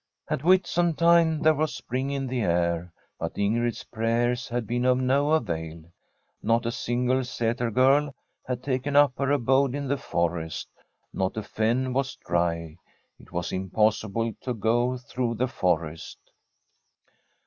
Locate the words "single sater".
6.71-7.71